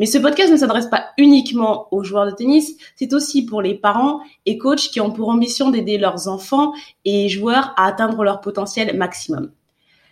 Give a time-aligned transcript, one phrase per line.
[0.00, 3.74] Mais ce podcast ne s'adresse pas uniquement aux joueurs de tennis, c'est aussi pour les
[3.74, 6.72] parents et coachs qui ont pour ambition d'aider leurs enfants
[7.04, 9.52] et joueurs à atteindre leur potentiel maximum.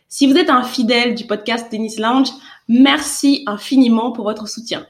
[0.06, 2.28] Si vous êtes un fidèle du podcast Tennis Lounge,
[2.68, 4.86] merci infiniment pour votre soutien.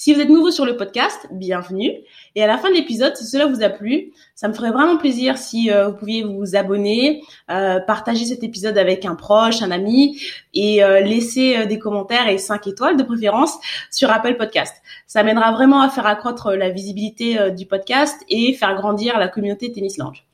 [0.00, 1.90] Si vous êtes nouveau sur le podcast, bienvenue.
[2.36, 4.96] Et à la fin de l'épisode, si cela vous a plu, ça me ferait vraiment
[4.96, 9.72] plaisir si euh, vous pouviez vous abonner, euh, partager cet épisode avec un proche, un
[9.72, 10.20] ami
[10.54, 13.58] et euh, laisser des commentaires et 5 étoiles de préférence
[13.90, 14.72] sur Apple Podcast.
[15.08, 19.72] Ça mènera vraiment à faire accroître la visibilité du podcast et faire grandir la communauté
[19.72, 20.24] Tennis Lounge.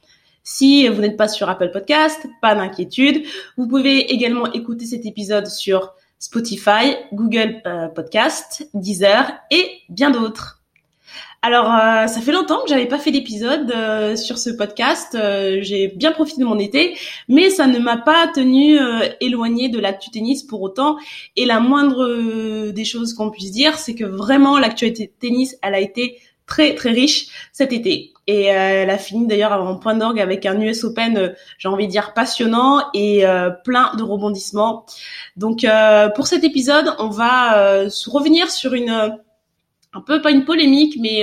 [0.42, 3.24] Si vous n'êtes pas sur Apple Podcast, pas d'inquiétude.
[3.56, 10.62] Vous pouvez également écouter cet épisode sur Spotify, Google euh, Podcast, Deezer et bien d'autres.
[11.42, 15.18] Alors, euh, ça fait longtemps que j'avais pas fait d'épisode euh, sur ce podcast.
[15.60, 16.96] j'ai bien profité de mon été,
[17.28, 18.78] mais ça ne m'a pas tenu
[19.20, 20.96] éloigné de l'actu tennis pour autant.
[21.36, 25.80] Et la moindre des choses qu'on puisse dire, c'est que vraiment l'actualité tennis, elle a
[25.80, 28.14] été très très riche cet été.
[28.26, 31.28] Et euh, elle a fini d'ailleurs en point d'orgue avec un US Open, euh,
[31.59, 34.86] j'ai envie de dire passionnant et euh, plein de rebondissements.
[35.36, 35.66] Donc
[36.14, 39.18] pour cet épisode, on va se revenir sur une
[39.96, 41.23] un peu pas une polémique, mais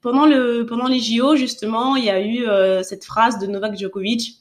[0.00, 2.46] pendant le pendant les JO justement, il y a eu
[2.82, 4.39] cette phrase de Novak Djokovic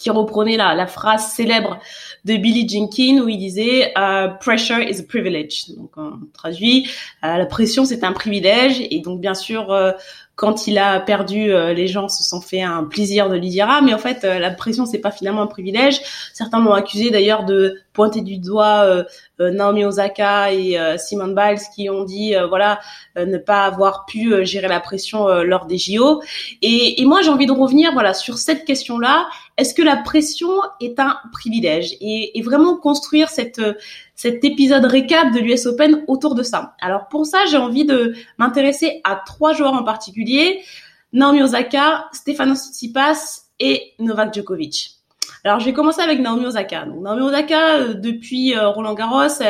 [0.00, 1.78] qui reprenait la, la phrase célèbre
[2.24, 5.68] de Billy Jenkins où il disait uh, "Pressure is a privilege".
[5.76, 6.88] Donc on traduit,
[7.22, 9.92] uh, la pression c'est un privilège et donc bien sûr euh,
[10.40, 13.66] quand il a perdu, euh, les gens se sont fait un plaisir de lui dire
[13.68, 16.00] ah mais en fait euh, la pression c'est pas finalement un privilège.
[16.32, 19.04] Certains m'ont accusé d'ailleurs de pointer du doigt euh,
[19.50, 22.80] Naomi Osaka et Simone Biles qui ont dit voilà
[23.16, 26.22] ne pas avoir pu gérer la pression lors des JO.
[26.60, 29.28] Et, et moi j'ai envie de revenir voilà sur cette question là.
[29.60, 30.48] Est-ce que la pression
[30.80, 33.60] est un privilège et, vraiment construire cette
[34.14, 36.76] cet épisode récap de l'US Open autour de ça?
[36.80, 40.62] Alors pour ça, j'ai envie de m'intéresser à trois joueurs en particulier,
[41.12, 44.99] Naomi Osaka, Stefanos Tsitsipas et Novak Djokovic.
[45.42, 46.84] Alors je vais commencer avec Naomi Osaka.
[46.84, 49.42] Naomi Osaka, euh, depuis euh, Roland Garros,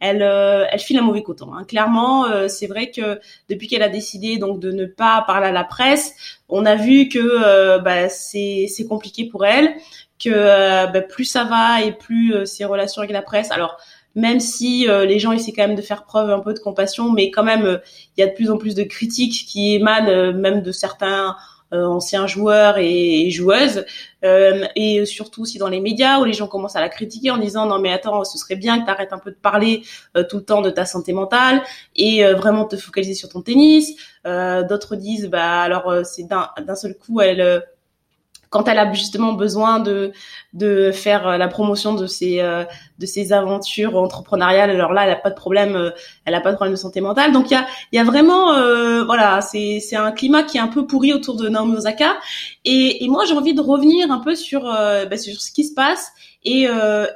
[0.00, 1.54] elle, euh, elle, file un mauvais coton.
[1.54, 1.64] Hein.
[1.64, 5.64] Clairement, c'est vrai que depuis qu'elle a décidé donc de ne pas parler à la
[5.64, 6.14] presse,
[6.48, 9.74] on a vu que bah, c'est compliqué pour elle,
[10.22, 13.50] que bah, plus ça va et plus ses relations avec la presse.
[13.50, 13.76] Alors
[14.14, 17.30] même si les gens essaient quand même de faire preuve un peu de compassion, mais
[17.30, 17.80] quand même,
[18.16, 21.36] il y a de plus en plus de critiques qui émanent même de certains
[21.84, 23.84] anciens joueurs et, joueuses,
[24.22, 27.66] et surtout aussi dans les médias où les gens commencent à la critiquer en disant
[27.66, 29.82] non mais attends, ce serait bien que tu arrêtes un peu de parler
[30.28, 31.62] tout le temps de ta santé mentale
[31.94, 33.94] et vraiment te focaliser sur ton tennis.
[34.24, 37.62] D'autres disent bah alors c'est d'un seul coup elle
[38.50, 40.12] quand elle a justement besoin de
[40.52, 42.64] de faire euh, la promotion de ses euh,
[42.98, 45.90] de ses aventures entrepreneuriales alors là elle a pas de problème euh,
[46.24, 47.32] elle a pas de problème de santé mentale.
[47.32, 48.52] Donc il y a il y a vraiment
[49.04, 52.16] voilà c'est c'est un climat qui est un peu pourri autour de Naomi Osaka.
[52.64, 55.74] Et et moi j'ai envie de revenir un peu sur bah, sur ce qui se
[55.74, 56.12] passe
[56.44, 56.66] et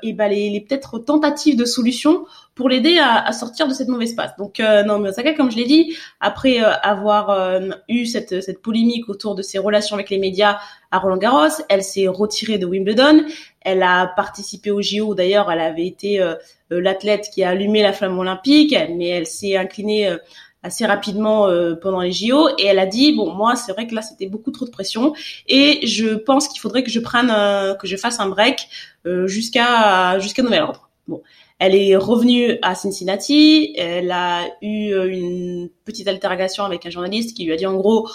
[0.02, 2.24] et bah les, les peut-être tentatives de solutions
[2.60, 4.32] pour l'aider à, sortir de cette mauvaise passe.
[4.36, 8.60] Donc euh, Naomi Osaka, comme je l'ai dit, après euh, avoir euh, eu cette, cette
[8.60, 10.58] polémique autour de ses relations avec les médias
[10.90, 13.24] à Roland Garros, elle s'est retirée de Wimbledon.
[13.62, 15.14] Elle a participé au JO.
[15.14, 16.34] D'ailleurs, elle avait été euh,
[16.68, 20.14] l'athlète qui a allumé la flamme olympique, mais elle s'est inclinée
[20.62, 21.48] assez rapidement
[21.80, 24.50] pendant les JO et elle a dit bon moi c'est vrai que là c'était beaucoup
[24.50, 25.14] trop de pression
[25.48, 27.28] et je pense qu'il faudrait que je prenne
[27.80, 28.68] que je fasse un break
[29.24, 30.90] jusqu'à jusqu'à nouvel ordre.
[31.08, 31.22] Bon,
[31.60, 33.74] elle est revenue à Cincinnati.
[33.76, 37.76] Elle a eu euh, une petite altercation avec un journaliste qui lui a dit en
[37.76, 38.08] gros,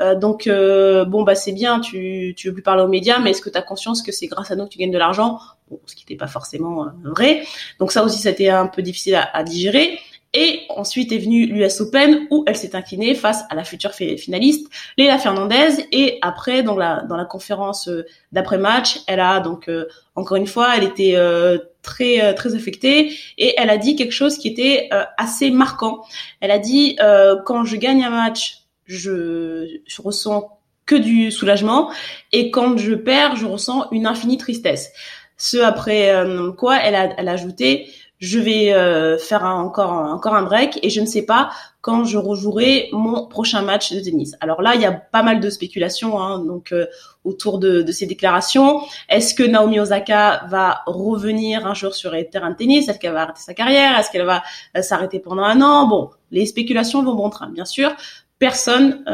[0.00, 3.30] euh, donc euh, bon bah c'est bien, tu tu veux plus parler aux médias, mais
[3.30, 5.38] est-ce que tu as conscience que c'est grâce à nous que tu gagnes de l'argent?
[5.68, 7.42] Bon, ce qui n'était pas forcément vrai.
[7.80, 9.98] Donc ça aussi, c'était un peu difficile à digérer.
[10.34, 14.66] Et ensuite est venue l'US Open où elle s'est inclinée face à la future finaliste
[14.96, 15.86] Léla Fernandez.
[15.92, 20.38] Et après, dans la dans la conférence euh, d'après match, elle a donc euh, encore
[20.38, 24.48] une fois, elle était euh, très très affectée et elle a dit quelque chose qui
[24.48, 26.04] était assez marquant.
[26.40, 26.96] Elle a dit
[27.44, 31.90] quand je gagne un match, je, je ressens que du soulagement
[32.32, 34.92] et quand je perds, je ressens une infinie tristesse.
[35.36, 36.14] Ce après
[36.56, 37.88] quoi elle a, elle a ajouté
[38.22, 42.16] je vais euh, faire encore encore un break et je ne sais pas quand je
[42.18, 44.36] rejouerai mon prochain match de tennis.
[44.40, 46.86] Alors là, il y a pas mal de spéculations hein, donc euh,
[47.24, 48.80] autour de, ces déclarations.
[49.08, 52.88] Est-ce que Naomi Osaka va revenir un jour sur les terrains de tennis?
[52.88, 53.98] Est-ce qu'elle va arrêter sa carrière?
[53.98, 54.44] Est-ce qu'elle va
[54.76, 55.88] euh, s'arrêter pendant un an?
[55.88, 57.90] Bon, les spéculations vont bon train, bien sûr.
[58.38, 59.04] Personne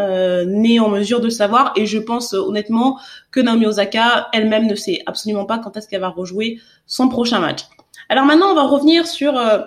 [0.46, 2.98] n'est en mesure de savoir et je pense honnêtement
[3.30, 7.38] que Naomi Osaka elle-même ne sait absolument pas quand est-ce qu'elle va rejouer son prochain
[7.38, 7.66] match.
[8.08, 9.58] Alors maintenant, on va revenir sur euh,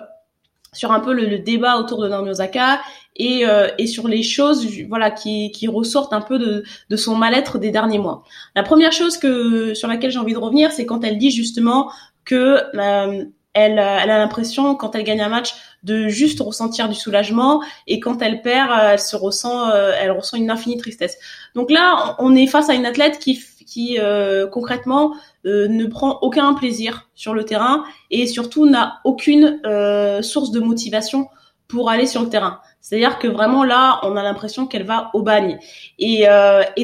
[0.72, 2.80] sur un peu le, débat autour de Naomi Osaka
[3.14, 7.14] et, euh, et sur les choses voilà qui, qui ressortent un peu de, de son
[7.14, 8.24] mal-être des derniers mois.
[8.56, 11.90] La première chose que sur laquelle j'ai envie de revenir, c'est quand elle dit justement
[12.24, 13.24] que euh,
[13.54, 18.00] elle, elle a l'impression quand elle gagne un match de juste ressentir du soulagement et
[18.00, 21.18] quand elle perd, elle se ressent, elle ressent une infinie tristesse.
[21.54, 25.14] Donc là, on est face à une athlète qui qui euh, concrètement
[25.46, 30.60] euh, ne prend aucun plaisir sur le terrain et surtout n'a aucune euh, source de
[30.60, 31.28] motivation
[31.68, 32.60] pour aller sur le terrain.
[32.80, 35.58] C'est-à-dire que vraiment là, on a l'impression qu'elle va au bagne.
[35.98, 36.26] Et,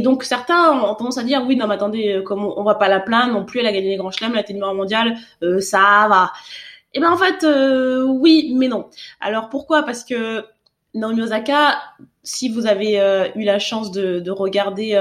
[0.00, 3.00] donc certains ont tendance à dire oui, non mais attendez, comme on, va pas la
[3.00, 5.16] plaindre non plus, elle a gagné les grands chelems, elle a été numéro mondial,
[5.60, 6.32] ça va.
[6.94, 7.44] Eh ben en fait,
[8.06, 8.88] oui, mais non.
[9.20, 9.82] Alors pourquoi?
[9.82, 10.46] Parce que
[10.94, 11.80] Naomi Osaka,
[12.22, 14.94] si vous avez eu la chance de regarder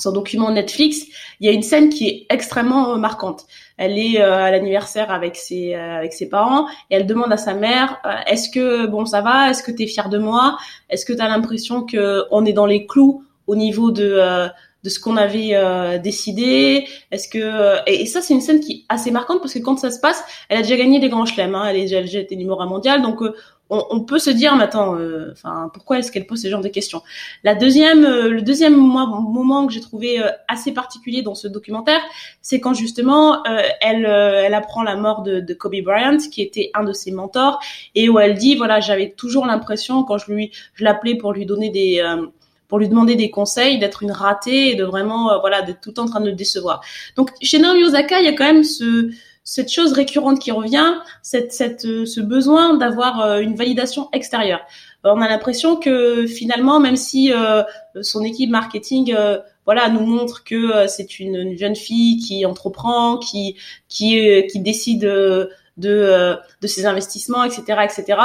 [0.00, 1.06] son document Netflix,
[1.40, 3.46] il y a une scène qui est extrêmement marquante.
[3.76, 7.36] Elle est euh, à l'anniversaire avec ses euh, avec ses parents et elle demande à
[7.36, 9.50] sa mère euh, est-ce que bon ça va?
[9.50, 10.58] Est-ce que tu es fière de moi?
[10.88, 14.48] Est-ce que tu as l'impression que on est dans les clous au niveau de
[14.82, 16.86] de ce qu'on avait décidé?
[17.10, 19.90] Est-ce que et, ça c'est une scène qui est assez marquante parce que quand ça
[19.90, 22.20] se passe, elle a déjà gagné des grands chelems, hein, elle, est, elle a déjà
[22.20, 23.22] été numéro un mondial, donc
[23.70, 26.68] on, peut se dire, mais attends, euh, enfin, pourquoi est-ce qu'elle pose ce genre de
[26.68, 27.02] questions?
[27.44, 32.00] La deuxième, euh, le deuxième moment que j'ai trouvé euh, assez particulier dans ce documentaire,
[32.42, 33.44] c'est quand justement
[33.80, 37.60] elle, elle apprend la mort de, de, Kobe Bryant, qui était un de ses mentors,
[37.94, 41.46] et où elle dit, voilà, j'avais toujours l'impression quand je lui, je l'appelais pour lui
[41.46, 42.02] donner des
[42.68, 46.06] pour lui demander des conseils, d'être une ratée et de vraiment, voilà, d'être tout en
[46.06, 46.80] train de le décevoir.
[47.16, 49.10] Donc, chez Naomi Osaka, il y a quand même ce,
[49.50, 54.60] cette chose récurrente qui revient, cette, cette, euh, ce besoin d'avoir euh, une validation extérieure.
[55.04, 57.32] Euh, on a l'impression que finalement, même si
[58.00, 59.12] son équipe marketing
[59.64, 63.56] voilà nous montre que c'est une, jeune fille qui entreprend, qui
[63.88, 68.18] qui qui décide de de ses investissements, etc., etc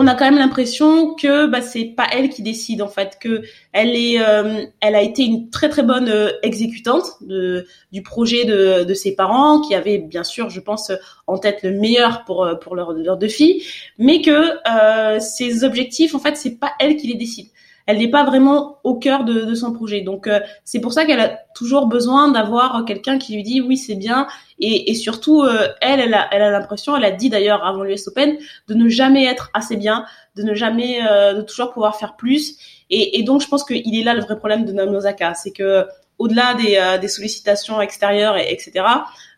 [0.00, 3.42] on a quand même l'impression que bah, c'est pas elle qui décide en fait, que
[3.72, 8.44] elle est, euh, elle a été une très très bonne euh, exécutante de, du projet
[8.44, 10.92] de, de ses parents, qui avaient bien sûr, je pense,
[11.26, 13.64] en tête le meilleur pour euh, pour leurs leur deux filles,
[13.98, 14.30] mais que
[14.70, 17.48] euh, ses objectifs en fait c'est pas elle qui les décide
[17.88, 20.02] elle n'est pas vraiment au cœur de, son projet.
[20.02, 23.78] Donc euh, c'est pour ça qu'elle a toujours besoin d'avoir quelqu'un qui lui dit oui
[23.78, 24.28] c'est bien
[24.60, 28.36] et, surtout euh, elle elle a l'impression elle a dit d'ailleurs avant l'US Open
[28.68, 30.04] de ne jamais être assez bien,
[30.36, 32.58] de ne jamais euh, de toujours pouvoir faire plus
[32.90, 35.86] et, donc je pense qu'il est là le vrai problème de Naomi Osaka, c'est que
[36.18, 38.84] au-delà des, des sollicitations extérieures et etc.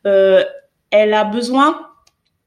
[0.04, 1.89] elle a besoin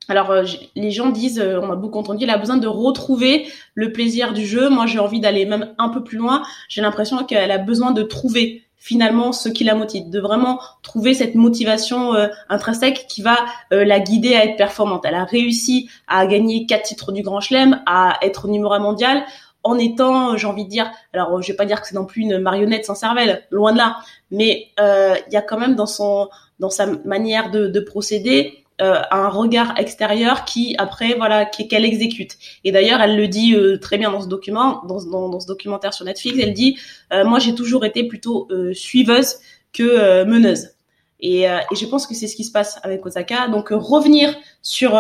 [0.10, 0.44] alors euh,
[0.76, 4.34] les gens disent, euh, on a beaucoup entendu, elle a besoin de retrouver le plaisir
[4.34, 4.70] du jeu.
[4.70, 6.44] Moi, j'ai envie d'aller même un peu plus loin.
[6.68, 11.14] J'ai l'impression qu'elle a besoin de trouver finalement ce qui la motive, de vraiment trouver
[11.14, 13.38] cette motivation euh, intrinsèque qui va
[13.72, 15.06] la guider à être performante.
[15.06, 19.24] Elle a réussi à gagner quatre titres du Grand Chelem, à être numéro un mondial
[19.66, 22.24] en étant, j'ai envie de dire, alors je vais pas dire que c'est non plus
[22.24, 23.96] une marionnette sans cervelle, loin de là,
[24.30, 26.28] mais il y a quand même dans son
[26.60, 32.40] dans sa manière de, de procéder euh, un regard extérieur qui après voilà qu'elle exécute.
[32.64, 35.94] Et d'ailleurs, elle le dit euh, très bien dans ce document, dans, dans, ce documentaire
[35.94, 36.40] sur Netflix.
[36.42, 36.80] Elle dit
[37.12, 39.36] euh, moi j'ai toujours été plutôt suiveuse
[39.74, 40.70] que meneuse.
[41.20, 43.48] Et, et, je pense que c'est ce qui se passe avec Osaka.
[43.48, 44.94] Donc revenir sur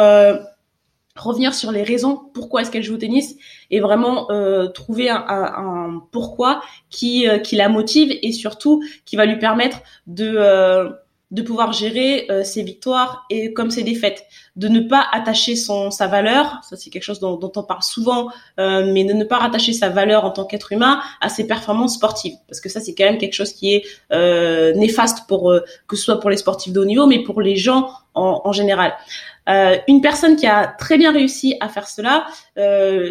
[1.15, 3.35] revenir sur les raisons pourquoi est-ce qu'elle joue au tennis
[3.71, 4.27] et vraiment
[4.73, 6.61] trouver un, un, un, pourquoi
[6.91, 10.93] qui qui la motive et surtout qui va lui permettre de
[11.33, 14.25] de pouvoir gérer euh, ses victoires et comme ses défaites,
[14.55, 18.29] de ne pas attacher son sa valeur, ça c'est quelque chose dont, on parle souvent,
[18.59, 21.95] euh, mais de ne pas rattacher sa valeur en tant qu'être humain à ses performances
[21.95, 25.51] sportives, parce que ça c'est quand même quelque chose qui est euh, néfaste pour
[25.87, 28.51] que ce soit pour les sportifs de haut niveau, mais pour les gens en, en
[28.51, 28.93] général.
[29.47, 32.27] une personne qui a très bien réussi à faire cela,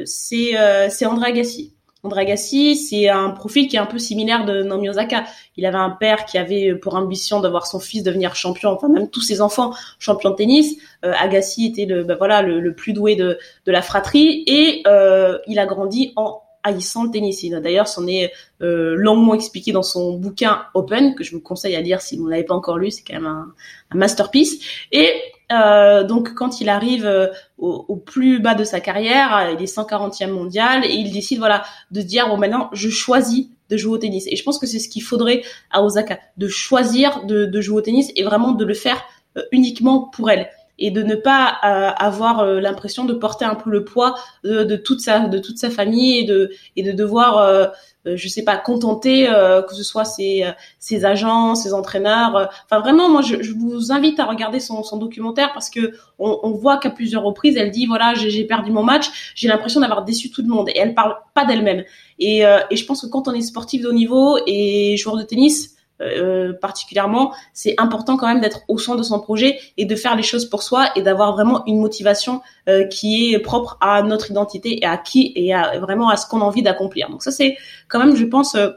[0.04, 0.52] c'est
[0.90, 1.74] c'est André Agassi.
[2.04, 5.24] André Agassi, c'est un profil qui est un peu similaire de Naomi Osaka.
[5.56, 9.08] Il avait un père qui avait pour ambition d'avoir son fils devenir champion, enfin même
[9.08, 10.76] tous ses enfants champions de tennis.
[11.04, 15.38] Euh, Agassi était le, ben voilà, le, plus doué de, de la fratrie et euh,
[15.46, 17.44] il a grandi en haïssant le tennis.
[17.44, 18.32] D'ailleurs s'en est
[18.62, 22.26] euh, longuement expliqué dans son bouquin Open que je vous conseille à lire si vous
[22.26, 22.90] ne l'avez pas encore lu.
[22.90, 23.54] C'est quand même un,
[23.92, 24.58] un masterpiece.
[24.90, 25.08] Et
[25.52, 27.28] euh, donc quand il arrive euh,
[27.58, 32.00] au, plus bas de sa carrière, il est 140e mondial et il décide voilà de
[32.02, 34.26] dire bon maintenant je choisis de jouer au tennis.
[34.28, 37.78] Et je pense que c'est ce qu'il faudrait à Osaka, de choisir de, de, jouer
[37.78, 39.02] au tennis et vraiment de le faire
[39.50, 40.48] uniquement pour elle
[40.84, 45.00] et de ne pas avoir l'impression de porter un peu le poids de, de, toute
[45.00, 47.72] sa de toute sa famille et de et de devoir
[48.06, 52.50] euh, je sais pas, contenter euh, que ce soit ses, euh, ses agents, ses entraîneurs.
[52.64, 56.40] Enfin vraiment, moi je, je, vous invite à regarder son, son documentaire parce que on,
[56.42, 60.04] on voit qu'à plusieurs reprises elle dit voilà j'ai perdu mon match, j'ai l'impression d'avoir
[60.04, 61.84] déçu tout le monde et elle parle pas d'elle-même.
[62.18, 65.22] Et, et je pense que quand on est sportif de haut niveau et joueur de
[65.22, 69.96] tennis, euh, particulièrement, c'est important quand même d'être au centre de son projet et de
[69.96, 74.02] faire les choses pour soi et d'avoir vraiment une motivation euh, qui est propre à
[74.02, 77.08] notre identité et à qui et à vraiment à ce qu'on a envie d'accomplir.
[77.10, 77.56] Donc ça c'est
[77.88, 78.54] quand même, je pense.
[78.54, 78.70] Euh,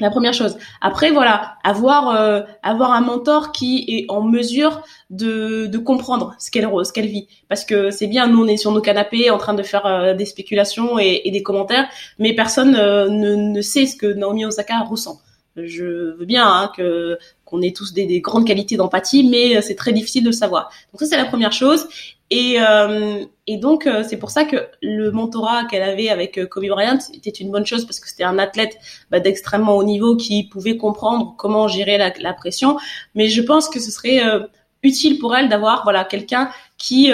[0.00, 0.58] la première chose.
[0.80, 2.08] Après, voilà, avoir
[2.64, 7.28] avoir un mentor qui est en mesure de, de comprendre ce qu'elle ce qu'elle vit,
[7.48, 10.24] parce que c'est bien, nous on est sur nos canapés en train de faire des
[10.24, 11.86] spéculations et, des commentaires,
[12.18, 15.20] mais personne ne, ne sait ce que Naomi Osaka ressent.
[15.56, 19.60] Je veux bien hein, que qu'on ait tous des, des grandes qualités d'empathie, mais euh,
[19.60, 20.70] c'est très difficile de le savoir.
[20.92, 21.86] Donc ça c'est la première chose.
[22.30, 26.46] Et, euh, et donc euh, c'est pour ça que le mentorat qu'elle avait avec euh,
[26.46, 28.76] Kobe Bryant était une bonne chose parce que c'était un athlète
[29.10, 32.78] bah, d'extrêmement haut niveau qui pouvait comprendre comment gérer la, la pression.
[33.14, 34.20] Mais je pense que ce serait
[34.82, 37.12] utile pour elle d'avoir voilà quelqu'un qui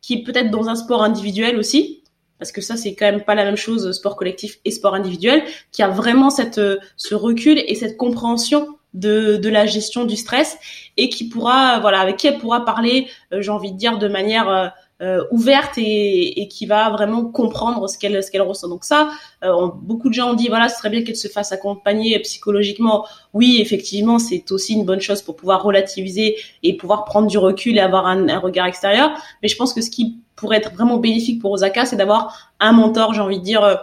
[0.00, 1.95] qui peut-être dans un sport individuel aussi
[2.38, 5.42] parce que ça c'est quand même pas la même chose sport collectif et sport individuel
[5.72, 10.16] qui a vraiment cette euh, ce recul et cette compréhension de, de la gestion du
[10.16, 10.58] stress
[10.96, 14.08] et qui pourra voilà avec qui elle pourra parler euh, j'ai envie de dire de
[14.08, 14.72] manière
[15.02, 18.68] euh, ouverte et, et, qui va vraiment comprendre ce qu'elle ce qu'elle ressent.
[18.68, 19.10] Donc ça,
[19.44, 23.06] euh, beaucoup de gens ont dit voilà, ce serait bien qu'elle se fasse accompagner psychologiquement.
[23.34, 27.76] Oui, effectivement, c'est aussi une bonne chose pour pouvoir relativiser et pouvoir prendre du recul
[27.76, 29.10] et avoir un, un regard extérieur.
[29.42, 32.72] Mais je pense que ce qui pourrait être vraiment bénéfique pour Osaka, c'est d'avoir un
[32.72, 33.74] mentor, j'ai envie de dire, euh,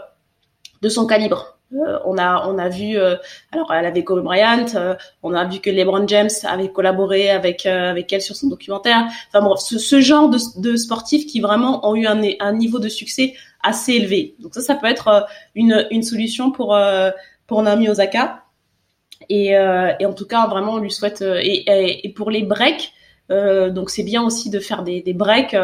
[0.82, 1.58] de son calibre.
[1.74, 3.16] Euh, on a on a vu euh,
[3.52, 7.66] alors elle avait Kobe Bryant, euh, on a vu que LeBron James avait collaboré avec
[7.66, 9.08] avec elle sur son documentaire.
[9.30, 12.80] Enfin bref, ce, ce genre de, de, sportifs qui vraiment ont eu un, un niveau
[12.80, 14.36] de succès assez élevé.
[14.40, 15.26] Donc ça ça peut être
[15.56, 16.78] une une solution pour
[17.48, 18.40] pour Naomi Osaka.
[19.30, 22.92] Et, et en tout cas vraiment on lui souhaite et, et, pour les breaks
[23.30, 25.56] donc c'est bien aussi de faire des, des breaks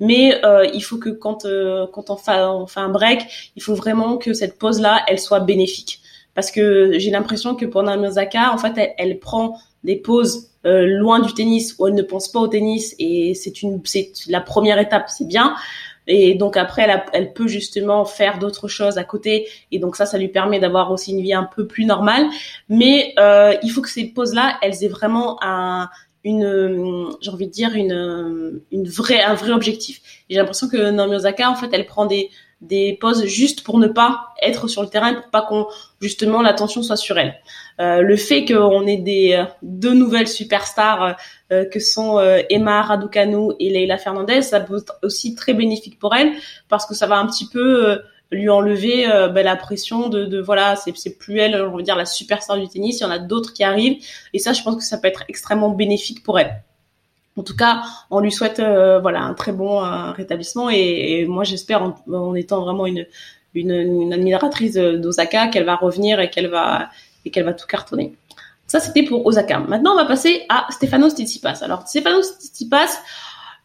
[0.00, 3.62] mais euh, il faut que quand euh, quand on fait, on fait un break, il
[3.62, 6.00] faut vraiment que cette pause là, elle soit bénéfique.
[6.34, 10.86] Parce que j'ai l'impression que Naomi Osaka, en fait, elle, elle prend des pauses euh,
[10.86, 14.40] loin du tennis où elle ne pense pas au tennis et c'est une c'est la
[14.40, 15.54] première étape, c'est bien.
[16.08, 19.46] Et donc après, elle, elle peut justement faire d'autres choses à côté.
[19.70, 22.26] Et donc ça, ça lui permet d'avoir aussi une vie un peu plus normale.
[22.68, 25.90] Mais euh, il faut que ces pauses-là, elles aient vraiment un,
[26.24, 30.00] une, j'ai envie de dire une, une vraie, un vrai objectif.
[30.28, 33.86] J'ai l'impression que Naomi Osaka, en fait, elle prend des, des pauses juste pour ne
[33.86, 35.66] pas être sur le terrain, pour pas qu'on
[36.00, 37.34] justement l'attention soit sur elle.
[37.80, 41.16] Euh, le fait qu'on ait des deux nouvelles superstars
[41.50, 45.98] euh, que sont euh, Emma Raducanu et Leila Fernandez, ça peut être aussi très bénéfique
[45.98, 46.32] pour elle
[46.68, 47.96] parce que ça va un petit peu euh,
[48.30, 51.96] lui enlever euh, ben, la pression de, de voilà c'est plus elle on va dire
[51.96, 53.00] la superstar du tennis.
[53.00, 54.02] Il y en a d'autres qui arrivent.
[54.34, 56.62] Et ça je pense que ça peut être extrêmement bénéfique pour elle.
[57.36, 60.68] En tout cas on lui souhaite euh, voilà un très bon euh, rétablissement.
[60.70, 63.06] Et, moi j'espère en, en, étant vraiment une
[63.54, 66.90] une, une admiratrice d'Osaka qu'elle va revenir et qu'elle va
[67.24, 68.14] et qu'elle va tout cartonner.
[68.66, 69.60] Ça c'était pour Osaka.
[69.60, 71.60] Maintenant on va passer à Stefanos Tsitsipas.
[71.62, 72.98] Alors Stefanos Tsitsipas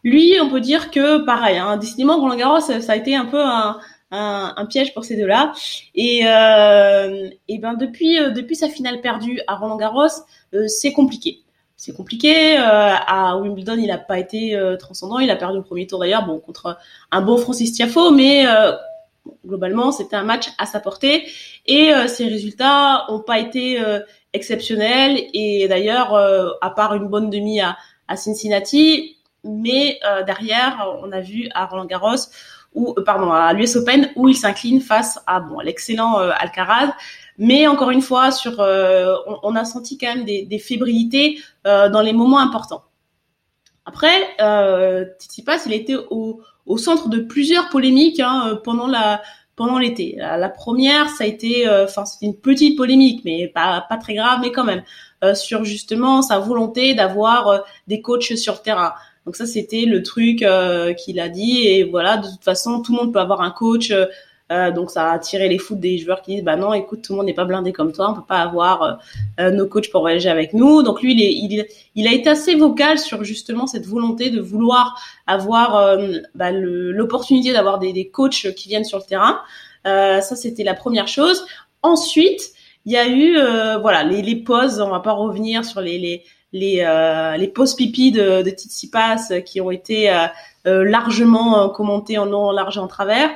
[0.05, 3.25] lui on peut dire que pareil hein, décidément Roland Garros ça, ça a été un
[3.25, 3.77] peu un
[4.13, 5.53] un, piège pour ces deux-là.
[5.96, 10.08] Et, euh, et ben depuis euh, depuis sa finale perdue à Roland Garros,
[10.53, 11.39] euh, c'est compliqué.
[11.75, 12.55] C'est compliqué.
[12.55, 15.20] À Wimbledon, il n'a pas été transcendant.
[15.20, 16.77] Il a perdu le premier tour d'ailleurs, bon contre
[17.12, 18.46] un bon Francis Tiafo, mais
[19.46, 21.25] globalement, c'était un match à sa portée.
[21.65, 23.84] Et ses résultats ont pas été
[24.32, 25.25] exceptionnels.
[25.34, 26.15] Et d'ailleurs,
[26.62, 27.75] à part une bonne demi à,
[28.08, 32.29] à Cincinnati, mais derrière, on a vu à Roland Garros
[32.75, 36.94] euh, pardon à l'US Open où il s'incline face à bon l'excellent euh, Alcaraz.
[37.38, 42.39] Mais encore une fois, euh, on, a senti quand même des, fébrilités dans les moments
[42.39, 42.84] importants.
[43.86, 50.15] Après, euh, Tsitsipas, il était au, au centre de plusieurs polémiques hein, pendant l'été.
[50.20, 51.65] La, première, ça a c'était
[52.22, 54.84] une petite polémique, mais pas très grave, mais quand même,
[55.36, 58.94] sur justement sa volonté d'avoir des coachs sur terrain.
[59.25, 61.65] Donc ça, c'était le truc euh, qu'il a dit.
[61.65, 63.92] Et voilà, de toute façon, tout le monde peut avoir un coach.
[63.92, 64.06] Euh,
[64.53, 67.13] Euh, donc ça a attiré les foutes des joueurs qui disent bah non écoute tout
[67.13, 68.94] le monde n'est pas blindé comme toi on peut pas avoir euh,
[69.39, 71.65] euh, nos coachs pour voyager avec nous donc lui il, est, il,
[71.96, 75.98] il, a été assez vocal sur justement cette volonté de vouloir avoir
[76.36, 79.39] bah, l'opportunité d'avoir des, des, coachs qui viennent sur le terrain
[79.86, 81.46] ça c'était la première chose
[81.82, 82.51] ensuite
[82.86, 83.34] il y a eu
[83.82, 88.12] voilà les, les pauses on va pas revenir sur les les les, les pauses pipi
[88.12, 90.12] de, de Tsitsipas qui ont été
[90.66, 93.32] largement commentées en long, en large et en travers.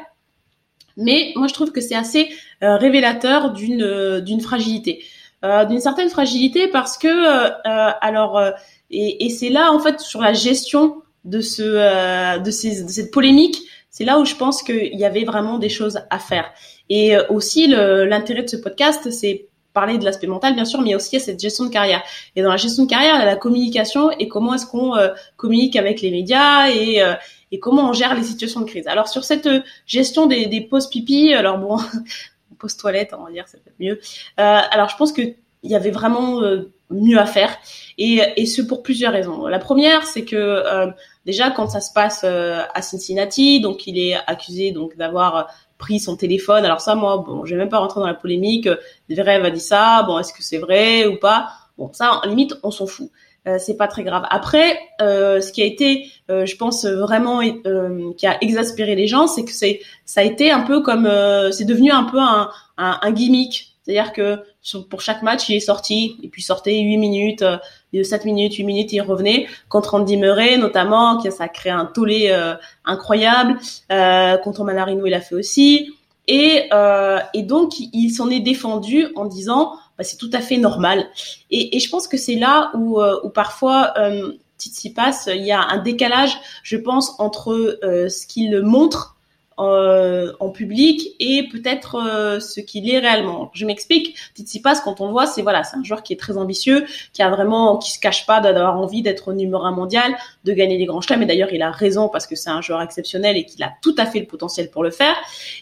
[0.98, 2.28] Mais moi je trouve que c'est assez
[2.64, 5.04] euh, révélateur d'une euh, d'une fragilité,
[5.46, 7.08] euh, d'une certaine fragilité parce que
[8.02, 8.42] alors
[8.90, 13.12] et, et c'est là en fait sur la gestion de ce de, ces, de cette
[13.12, 13.58] polémique,
[13.98, 16.52] c'est là où je pense qu'il y avait vraiment des choses à faire.
[16.90, 21.16] Et aussi l'intérêt de ce podcast, c'est parler de l'aspect mental bien sûr, mais aussi
[21.16, 22.04] à cette gestion de carrière.
[22.36, 24.94] Et dans la gestion de carrière, il y a la communication et comment est-ce qu'on
[25.36, 27.02] communique avec les médias et
[27.52, 28.88] et comment on gère les situations de crise.
[28.88, 31.78] Alors sur cette euh, gestion des, des pauses pipi, alors bon,
[32.60, 34.00] pause toilette, on va dire, c'est peut-être mieux.
[34.40, 35.22] Euh, alors je pense que
[35.68, 37.52] il y avait vraiment euh, mieux à faire
[37.98, 39.46] et, et ce pour plusieurs raisons.
[39.48, 40.88] La première, c'est que euh,
[41.26, 45.48] déjà quand ça se passe à Cincinnati, donc il est accusé donc d'avoir
[45.78, 46.66] pris son téléphone.
[46.66, 48.70] Alors ça, moi, bon, je vais même pas rentrer dans la polémique.
[49.12, 50.04] Zverev a dit ça.
[50.08, 51.50] Bon, est-ce que c'est vrai ou pas?
[51.78, 53.10] Bon, ça, en limite, on s'en fout.
[53.48, 54.26] Euh, c'est pas très grave.
[54.30, 57.42] Après, euh, ce qui a été, euh, je pense vraiment,
[58.18, 61.10] qui a exaspéré les gens, c'est que c'est, ça a été un peu comme,
[61.52, 63.67] c'est devenu un peu un, un, un gimmick.
[63.88, 64.44] C'est-à-dire que
[64.90, 67.46] pour chaque match, il est sorti, et puis sortait 8 minutes,
[67.94, 69.48] 7 minutes, 8 minutes, il revenait.
[69.70, 72.38] Contre Andy Murray, notamment, qui ça a créé un tollé
[72.84, 73.58] incroyable.
[74.44, 75.94] contre Manarino, il a fait aussi.
[76.28, 76.70] Et,
[77.34, 81.08] et donc, il s'en est défendu en disant bah, c'est tout à fait normal.
[81.50, 84.34] Et, et je pense que c'est là où, euh, où parfois euh,
[84.96, 89.17] passe, il y a un décalage, je pense, entre euh, ce qu'il montre
[89.60, 93.52] euh, en public et peut-être euh, ce qu'il est réellement.
[93.54, 94.16] Je m'explique.
[94.36, 97.22] Tsitsipas, quand on le voit, c'est voilà, c'est un joueur qui est très ambitieux, qui
[97.22, 100.86] a vraiment, qui se cache pas d'avoir envie d'être numéro un mondial, de gagner des
[100.86, 101.24] grands chelems.
[101.24, 103.96] Et d'ailleurs, il a raison parce que c'est un joueur exceptionnel et qu'il a tout
[103.98, 105.16] à fait le potentiel pour le faire.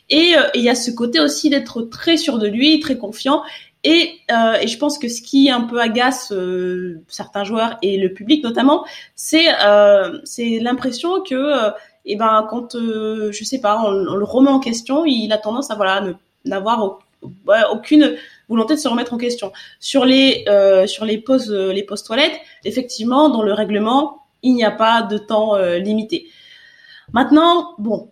[0.09, 3.43] Et il y a ce côté aussi d'être très sûr de lui, très confiant
[3.85, 7.97] et, euh, et, je pense que ce qui un peu agace euh, certains joueurs et
[7.97, 8.83] le public notamment,
[9.13, 11.53] c'est euh, c'est l'impression que
[12.05, 15.37] euh, eh ben quand euh, je sais pas on, le remet en question, il a
[15.37, 16.03] tendance à voilà
[16.45, 16.99] n'avoir
[17.71, 18.15] aucune
[18.49, 19.51] volonté de se remettre en question.
[19.79, 20.45] Sur les
[20.87, 25.17] sur les pauses les pauses toilettes, effectivement dans le règlement il n'y a pas de
[25.17, 26.27] temps limité.
[27.13, 28.11] Maintenant bon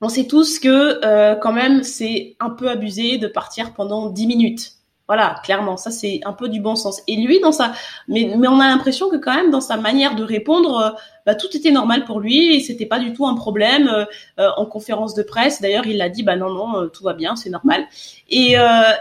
[0.00, 4.77] on sait tous que quand même c'est un peu abusé de partir pendant 10 minutes.
[5.08, 7.02] Voilà, clairement, ça c'est un peu du bon sens.
[7.08, 7.72] Et lui, dans sa,
[8.08, 10.90] mais, mais on a l'impression que quand même dans sa manière de répondre, euh,
[11.24, 14.04] bah, tout était normal pour lui et c'était pas du tout un problème euh,
[14.38, 15.62] euh, en conférence de presse.
[15.62, 17.86] D'ailleurs, il a dit, bah non non, tout va bien, c'est normal.
[18.28, 18.56] Et,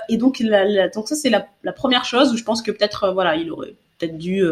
[0.08, 0.42] et donc,
[0.96, 3.76] donc ça c'est la, la, première chose où je pense que peut-être voilà, il aurait
[3.98, 4.44] peut-être dû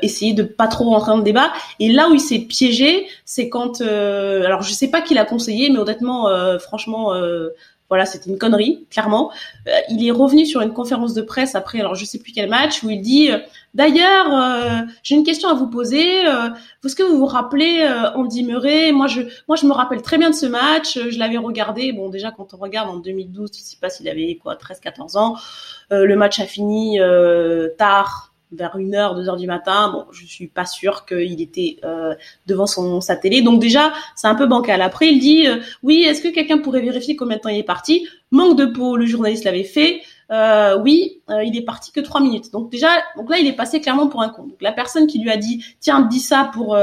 [0.00, 1.52] essayer de pas trop rentrer dans le débat.
[1.78, 5.68] Et là où il s'est piégé, c'est quand, alors je sais pas qui l'a conseillé,
[5.68, 7.12] mais honnêtement, franchement
[7.88, 9.30] voilà, c'était une connerie, clairement.
[9.68, 12.48] Euh, il est revenu sur une conférence de presse après, alors je sais plus quel
[12.48, 13.38] match, où il dit euh,
[13.74, 16.22] D'ailleurs, euh, j'ai une question à vous poser.
[16.22, 18.90] Est-ce que vous vous rappelez Andy Murray?
[18.90, 20.98] Moi, je, moi, je me rappelle très bien de ce match.
[20.98, 21.92] Je l'avais regardé.
[21.92, 25.36] Bon, déjà, quand on regarde en 2012, je sais pas s'il avait quoi, 13-14 ans.
[25.90, 26.98] le match a fini
[27.76, 29.90] tard, vers une heure, deux heures du matin.
[29.92, 32.14] Bon, je suis pas sûre qu'il était euh,
[32.46, 33.42] devant son sa télé.
[33.42, 34.82] Donc déjà, c'est un peu bancal.
[34.82, 37.64] Après, il dit euh, oui, est-ce que quelqu'un pourrait vérifier combien de temps il est
[37.64, 38.06] parti?
[38.30, 40.00] Manque de peau, le journaliste l'avait fait.
[40.30, 42.50] Euh, oui, il est parti que trois minutes.
[42.52, 44.44] Donc déjà, donc là, il est passé clairement pour un con.
[44.44, 46.76] Donc la personne qui lui a dit tiens, dis ça pour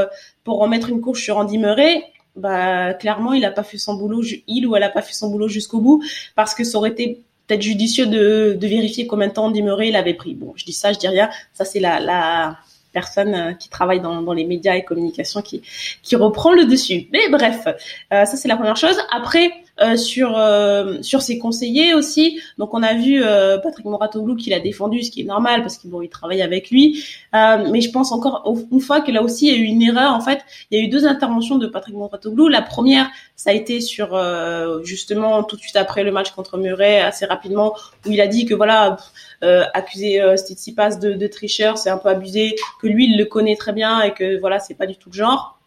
[0.44, 2.04] pour remettre une couche sur Andy Murray,
[2.36, 5.30] bah clairement, il a pas fait son boulot, il ou elle a pas fait son
[5.30, 6.04] boulot jusqu'au bout
[6.36, 9.96] parce que ça aurait été peut-être judicieux de, de, vérifier combien de temps Dimuré il
[9.96, 10.34] avait pris.
[10.34, 11.30] Bon, je dis ça, je dis rien.
[11.54, 12.58] Ça, c'est la, la
[12.94, 15.62] personne euh, qui travaille dans, dans les médias et communications qui,
[16.02, 17.08] qui reprend le dessus.
[17.12, 18.98] Mais bref, euh, ça, c'est la première chose.
[19.12, 22.40] Après, euh, sur euh, sur ses conseillers aussi.
[22.58, 25.78] Donc on a vu euh, Patrick Moratoglou qui l'a défendu, ce qui est normal parce
[25.78, 27.04] qu'il bon, il travaille avec lui.
[27.34, 30.14] mais je pense encore une fois que là aussi il y a eu une erreur.
[30.14, 32.48] En fait, il y a eu deux interventions de Patrick Moratoglou.
[32.50, 34.20] La première, ça a été sur
[34.84, 38.46] justement tout de suite après le match contre Murray, assez rapidement, où il a dit
[38.46, 38.98] que voilà
[39.74, 43.56] accuser euh, Stitsipas de, de tricheur, c'est un peu abusé, que lui il le connaît
[43.56, 45.60] très bien et que voilà c'est pas du tout le genre.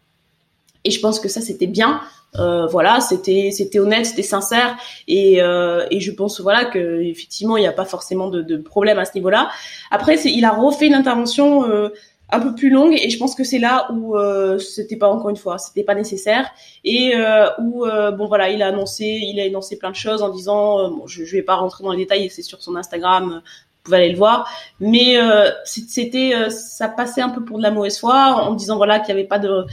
[0.83, 2.01] Et je pense que ça c'était bien
[2.35, 4.75] euh, voilà, c'était c'était honnête, c'était sincère
[5.07, 8.57] et, euh, et je pense voilà que effectivement il n'y a pas forcément de, de,
[8.57, 9.49] problème à ce niveau-là.
[9.91, 11.67] Après, il a refait une intervention.
[11.67, 11.89] Euh,
[12.29, 15.29] un peu plus longue et je pense que c'est là où euh, c'était pas encore
[15.29, 16.49] une fois c'était pas nécessaire
[16.83, 20.21] et euh, où euh, bon voilà il a annoncé il a annoncé plein de choses
[20.21, 22.75] en disant euh, bon je, je vais pas rentrer dans les détails c'est sur son
[22.75, 25.15] Instagram vous pouvez aller le voir mais
[25.63, 28.13] c'était ça passait un peu pour de la mauvaise foi
[28.43, 29.65] en disant voilà qu'il y avait pas de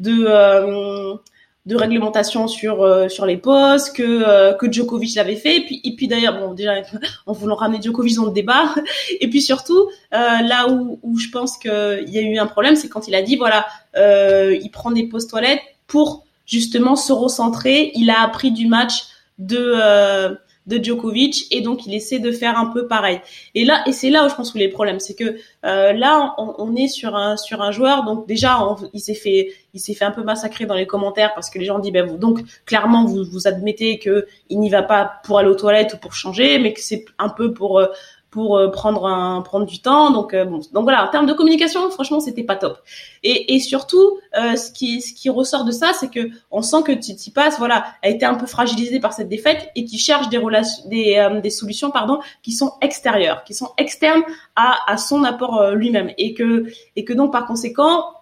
[0.00, 1.18] de
[1.66, 5.58] de réglementation sur euh, sur les postes que euh, que Djokovic l'avait fait.
[5.58, 6.72] Et puis et puis d'ailleurs bon déjà
[7.26, 8.74] en voulant ramener Djokovic dans le débat.
[9.20, 12.46] Et puis surtout euh, là où où je pense que il y a eu un
[12.46, 17.12] problème c'est quand il a dit voilà il prend des postes toilettes pour justement se
[17.12, 17.92] recentrer.
[17.94, 19.04] Il a appris du match
[19.38, 20.36] de
[20.70, 23.20] de Djokovic et donc il essaie de faire un peu pareil.
[23.54, 26.34] Et là et c'est là où je pense que les problèmes, c'est que euh, là
[26.38, 28.58] on, est sur un sur un joueur donc déjà
[28.94, 31.64] il s'est fait il s'est fait un peu massacrer dans les commentaires parce que les
[31.64, 35.48] gens disent ben donc clairement vous vous admettez que il n'y va pas pour aller
[35.48, 37.86] aux toilettes ou pour changer mais que c'est un peu pour euh,
[38.30, 40.10] pour euh, prendre un prendre du temps.
[40.10, 42.78] Donc euh, bon, donc voilà, en termes de communication, franchement, c'était pas top.
[43.22, 46.82] Et, et surtout, euh, ce qui ce qui ressort de ça, c'est que on sent
[46.84, 50.38] que Tsitsipas, voilà, a été un peu fragilisé par cette défaite et qui cherche des
[50.38, 54.22] relations, des des solutions, pardon, qui sont extérieures, qui sont externes
[54.56, 56.66] à à son apport lui-même et que
[56.96, 58.14] et que donc par conséquent,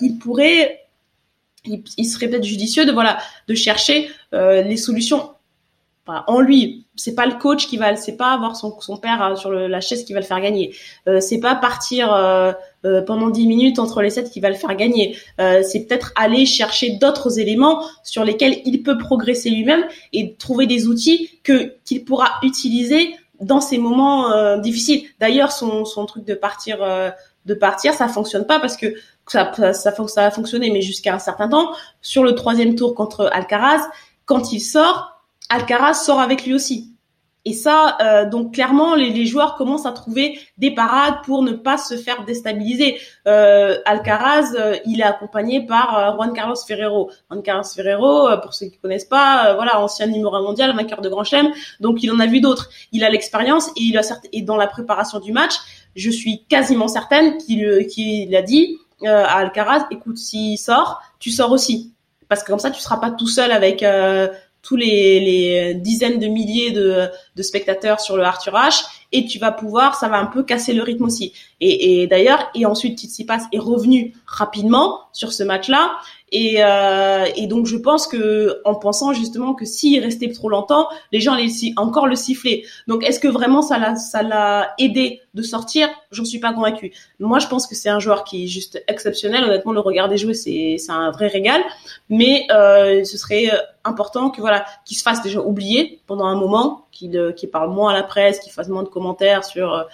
[0.00, 0.80] il pourrait
[1.64, 5.33] il, il serait peut-être judicieux de voilà de chercher les solutions
[6.06, 6.86] en lui.
[6.96, 9.66] C'est pas le coach qui va, c'est pas avoir son, son père euh, sur le,
[9.66, 10.74] la chaise qui va le faire gagner.
[11.08, 12.52] Euh, c'est pas partir euh,
[12.84, 15.16] euh pendant 10 minutes entre les sets qui va le faire gagner.
[15.40, 20.66] Euh, c'est peut-être aller chercher d'autres éléments sur lesquels il peut progresser lui-même et trouver
[20.66, 25.02] des outils que qu'il pourra utiliser dans ces moments difficiles.
[25.20, 26.78] D'ailleurs, son, son truc de partir
[27.46, 28.94] de partir, ça fonctionne pas parce que
[29.26, 31.72] ça, ça, ça, ça a fonctionné, mais jusqu'à un certain temps.
[32.00, 33.82] Sur le troisième tour contre Alcaraz,
[34.24, 35.13] quand il sort,
[35.54, 36.90] Alcaraz sort avec lui aussi.
[37.46, 41.76] Et ça, euh, donc clairement, les, joueurs commencent à trouver des parades pour ne pas
[41.76, 42.98] se faire déstabiliser.
[43.28, 47.10] Euh, Alcaraz, euh, il est accompagné par Juan Carlos Ferrero.
[47.30, 51.24] Juan Carlos Ferrero, pour ceux qui connaissent pas, voilà, ancien numéro mondial, vainqueur de Grand
[51.24, 52.70] Chelem, donc il en a vu d'autres.
[52.92, 55.54] Il a l'expérience et il a et dans la préparation du match,
[55.94, 61.94] je suis quasiment certaine qu'il a dit à Alcaraz, écoute, s'il sort, tu sors aussi
[62.26, 63.84] parce que comme ça tu seras pas tout seul avec
[64.64, 69.38] tous les, les, dizaines de milliers de, de, spectateurs sur le Arthur H et tu
[69.38, 71.32] vas pouvoir, ça va un peu casser le rythme aussi.
[71.60, 75.92] Et, et d'ailleurs, et ensuite Tsitsipas est revenu rapidement sur ce match-là
[76.36, 80.88] et, euh, et donc je pense que en pensant justement que s'il restait trop longtemps,
[81.12, 82.66] les gens allaient encore le siffler.
[82.88, 85.88] Donc est-ce que vraiment ça l'a ça l'a aidé de sortir?
[86.10, 86.92] J'en suis pas convaincue.
[87.20, 89.44] Moi je pense que c'est un joueur qui est juste exceptionnel.
[89.44, 91.62] Honnêtement le regarder jouer c'est c'est un vrai régal.
[92.10, 93.52] Mais euh, ce serait
[93.84, 97.70] important que voilà qu'il se fasse déjà oublier pendant un moment, qu'il euh, qu'il parle
[97.70, 99.84] moins à la presse, qu'il fasse moins de commentaires sur euh,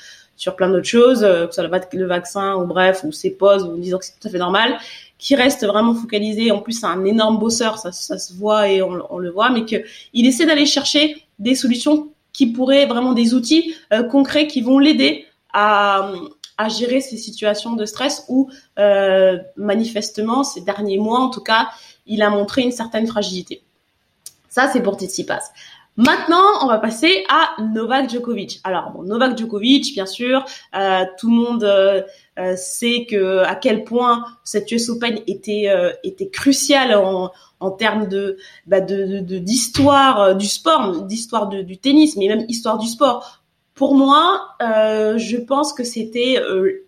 [0.40, 3.62] sur plein d'autres choses, euh, que ce soit le vaccin ou bref, ou ses pauses,
[3.62, 4.78] ou disant que c'est tout à fait normal,
[5.20, 6.50] qui reste vraiment focalisé.
[6.50, 9.76] En plus, c'est un énorme bosseur, ça, se voit et on, le voit, mais que
[10.12, 14.78] il essaie d'aller chercher des solutions qui pourraient vraiment des outils euh, concrets qui vont
[14.78, 16.12] l'aider à,
[16.60, 21.68] à gérer ces situations de stress où euh, manifestement ces derniers mois, en tout cas,
[22.06, 23.62] il a montré une certaine fragilité.
[24.48, 25.40] Ça, c'est pour Tsitsipas.
[25.96, 28.60] Maintenant, on va passer à Novak Djokovic.
[28.64, 31.64] Alors, bon, Novak Djokovic, bien sûr, euh, tout le monde
[32.40, 37.70] euh, euh, que à quel point cette US Open était euh, était cruciale en, en
[37.70, 43.42] termes de bah, de d'histoire du sport, d'histoire du tennis, mais même histoire du sport.
[43.74, 46.38] Pour moi, je pense que c'était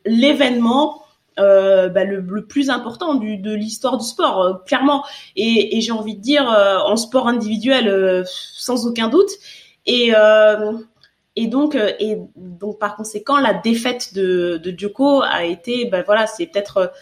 [0.05, 1.03] l'événement
[1.39, 5.05] euh, bah, le, le, plus important du, de l'histoire du sport, euh, clairement.
[5.37, 9.31] Et, et j'ai envie de dire euh, en sport individuel, euh, sans aucun doute.
[9.87, 10.13] Et
[11.37, 16.27] et donc et donc par conséquent, la défaite de, de Djoko a été, ben voilà,
[16.27, 16.93] c'est peut-être,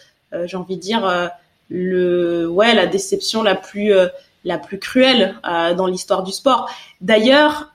[0.45, 1.31] j'ai envie de dire
[1.69, 3.93] le ouais la déception la plus
[4.43, 5.35] la plus cruelle
[5.77, 6.69] dans l'histoire du sport.
[7.01, 7.71] D'ailleurs,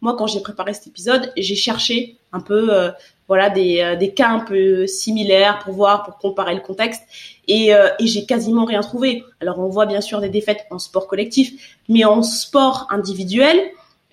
[0.00, 2.92] moi quand j'ai préparé cet épisode, j'ai cherché un peu
[3.28, 7.02] voilà des, euh, des cas un peu similaires pour voir, pour comparer le contexte.
[7.48, 9.24] Et, euh, et j'ai quasiment rien trouvé.
[9.40, 13.58] Alors on voit bien sûr des défaites en sport collectif, mais en sport individuel,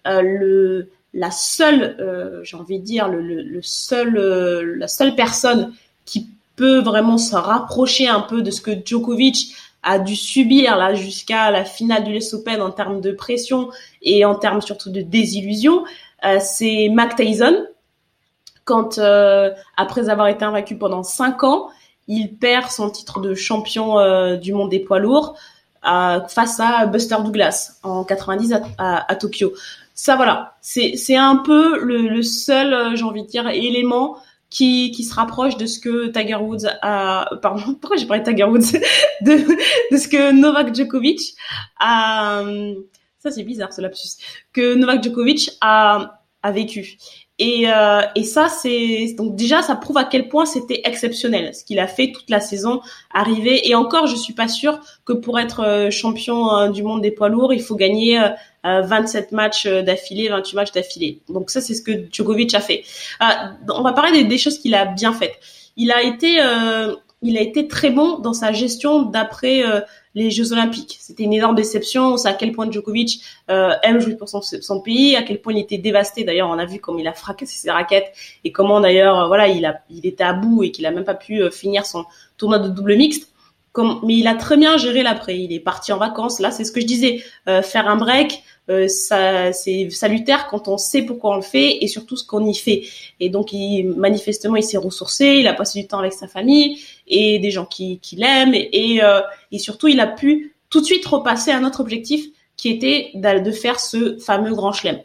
[0.08, 4.14] euh, le la seule, euh, j'ai envie de dire, le, seul,
[4.78, 5.74] la seule personne
[6.06, 10.94] qui peut vraiment se rapprocher un peu de ce que Djokovic a dû subir là
[10.94, 13.70] jusqu'à la finale du US Open en termes de pression
[14.02, 15.84] et en termes surtout de désillusion,
[16.40, 17.66] c'est Mac Tyson
[18.72, 21.70] quand euh, après avoir été invaincu pendant cinq ans,
[22.08, 25.36] il perd son titre de champion euh, du monde des poids lourds
[25.84, 29.52] face à Buster Douglas en 90 à, Tokyo.
[30.02, 34.18] Ça voilà, c'est c'est un peu le, seul, euh, j'ai envie de dire, élément
[34.50, 38.28] qui, qui se rapproche de ce que Tiger Woods a, pardon, pourquoi j'ai parlé de
[38.28, 38.80] Tiger Woods,
[39.22, 41.36] de, de ce que Novak Djokovic
[41.80, 42.42] a,
[43.20, 44.18] ça c'est bizarre ce lapsus,
[44.54, 46.98] que Novak Djokovic a, a vécu.
[47.38, 51.64] Et, euh, et ça, c'est donc déjà, ça prouve à quel point c'était exceptionnel ce
[51.64, 53.68] qu'il a fait toute la saison, arriver.
[53.68, 57.10] Et encore, je suis pas sûre que pour être euh, champion euh, du monde des
[57.10, 58.20] poids lourds, il faut gagner
[58.64, 61.20] 27 matchs d'affilée, 28 matchs d'affilée.
[61.30, 62.84] Donc ça, c'est ce que Djokovic a fait.
[63.70, 65.40] on va parler des, choses qu'il a bien faites.
[65.78, 66.40] Il a été,
[67.22, 69.64] il a été très bon dans sa gestion d'après
[70.16, 70.98] les Jeux Olympiques.
[71.00, 72.14] C'était une énorme déception.
[72.14, 75.54] On sait à quel point Djokovic euh, aime jouer pour son, pays, à quel point
[75.54, 76.24] il était dévasté.
[76.24, 79.48] D'ailleurs, on a vu comment il a fracassé ses raquettes et comment d'ailleurs, euh, voilà,
[79.48, 82.06] il a, il était à bout et qu'il a même pas pu euh, finir son
[82.38, 83.31] tournoi de double mixte.
[83.72, 85.38] Comme, mais il a très bien géré l'après.
[85.38, 86.40] Il est parti en vacances.
[86.40, 87.24] Là, c'est ce que je disais.
[87.48, 91.84] Euh, faire un break, euh, ça, c'est salutaire quand on sait pourquoi on le fait
[91.84, 92.84] et surtout ce qu'on y fait.
[93.20, 95.38] Et donc, il, manifestement, il s'est ressourcé.
[95.40, 98.56] Il a passé du temps avec sa famille et des gens qui, qui l'aiment.
[98.56, 102.26] Et, euh, et surtout, il a pu tout de suite repasser à notre objectif
[102.58, 105.00] qui était de faire ce fameux grand chelem.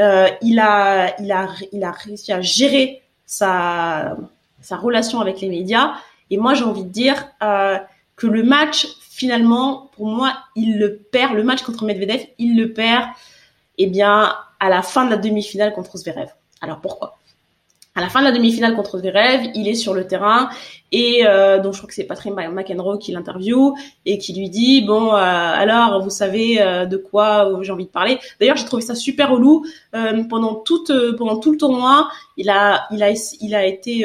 [0.00, 4.16] Euh, il a, il a, il a réussi à gérer sa,
[4.60, 5.94] sa relation avec les médias.
[6.30, 7.78] Et moi, j'ai envie de dire, euh,
[8.16, 11.34] que le match, finalement, pour moi, il le perd.
[11.34, 13.08] Le match contre Medvedev, il le perd,
[13.78, 16.28] eh bien, à la fin de la demi-finale contre Zverev.
[16.60, 17.18] Alors pourquoi?
[17.96, 20.48] À la fin de la demi-finale contre Zverev, il est sur le terrain
[20.90, 24.82] et euh, donc je crois que c'est Patrick McEnroe qui l'interviewe et qui lui dit
[24.82, 28.18] bon euh, alors vous savez euh, de quoi j'ai envie de parler.
[28.40, 32.08] D'ailleurs j'ai trouvé ça super relou euh, pendant toute pendant tout le tournoi.
[32.36, 34.04] Il a il a il a été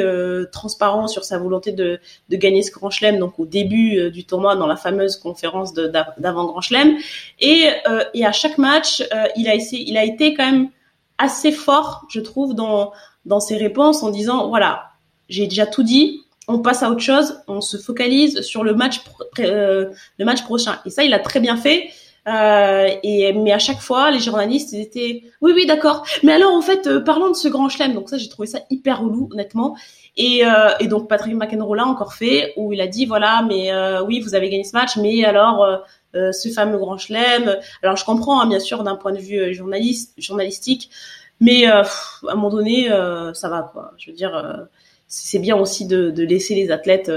[0.51, 1.99] transparent sur sa volonté de
[2.29, 6.45] de gagner ce Grand Chelem donc au début du tournoi dans la fameuse conférence d'avant
[6.45, 6.95] Grand Chelem
[7.39, 7.69] et
[8.13, 9.03] et à chaque match
[9.35, 10.69] il a essayé il a été quand même
[11.17, 12.91] assez fort je trouve dans
[13.25, 14.91] dans ses réponses en disant voilà,
[15.29, 19.01] j'ai déjà tout dit, on passe à autre chose, on se focalise sur le match
[19.39, 20.79] euh, le match prochain.
[20.85, 21.89] Et ça, il a très bien fait.
[22.27, 26.05] Euh, et mais à chaque fois, les journalistes étaient oui oui d'accord.
[26.23, 27.93] Mais alors en fait, euh, parlons de ce grand chelem.
[27.93, 29.77] Donc ça, j'ai trouvé ça hyper relou honnêtement.
[30.17, 33.71] Et, euh, et donc Patrick McEnroe l'a encore fait où il a dit voilà mais
[34.05, 35.65] oui vous avez gagné ce match mais alors
[36.13, 37.55] ce fameux grand chelem.
[37.83, 40.89] Alors je comprends hein, bien sûr d'un point de vue journaliste journalistique
[41.39, 43.93] mais euh, à un moment donné, euh, ça va quoi.
[43.97, 44.65] Je veux dire, euh,
[45.07, 47.11] c'est bien aussi de, de, laisser les athlètes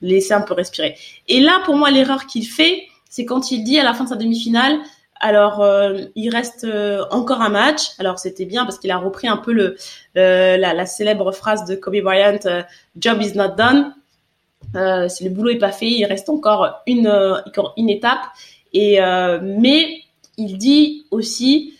[0.00, 0.96] laisser un peu respirer.
[1.28, 4.08] Et là, pour moi, l'erreur qu'il fait, c'est quand il dit à la fin de
[4.08, 4.78] sa demi-finale,
[5.22, 5.62] alors
[6.14, 6.66] il reste
[7.10, 7.90] encore un match.
[7.98, 9.76] Alors c'était bien parce qu'il a repris un peu le
[10.14, 12.38] la, la, célèbre phrase de Kobe Bryant,
[12.96, 13.92] "Job is not done".
[15.10, 17.12] si le boulot est pas fait, il reste encore une
[17.76, 18.24] une étape.
[18.72, 18.98] Et
[19.42, 20.00] mais
[20.38, 21.74] il dit aussi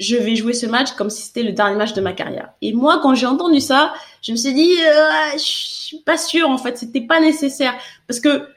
[0.00, 2.54] je vais jouer ce match comme si c'était le dernier match de ma carrière.
[2.62, 6.48] Et moi, quand j'ai entendu ça, je me suis dit, euh, je suis pas sûre
[6.48, 7.74] en fait, c'était pas nécessaire
[8.08, 8.48] parce que